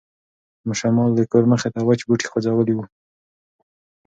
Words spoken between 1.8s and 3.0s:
وچ بوټي خوځولي وو.